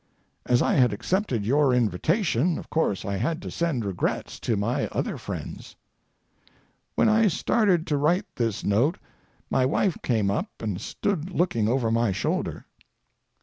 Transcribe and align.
As 0.47 0.63
I 0.63 0.73
had 0.73 0.93
accepted 0.93 1.45
your 1.45 1.75
invitation, 1.75 2.57
of 2.57 2.71
course 2.71 3.05
I 3.05 3.17
had 3.17 3.39
to 3.43 3.51
send 3.51 3.85
regrets 3.85 4.39
to 4.39 4.57
my 4.57 4.87
other 4.87 5.15
friends. 5.15 5.75
When 6.95 7.07
I 7.07 7.27
started 7.27 7.85
to 7.85 7.97
write 7.97 8.25
this 8.37 8.63
note 8.63 8.97
my 9.51 9.63
wife 9.63 9.99
came 10.01 10.31
up 10.31 10.49
and 10.59 10.81
stood 10.81 11.29
looking 11.29 11.69
over 11.69 11.91
my 11.91 12.11
shoulder. 12.11 12.65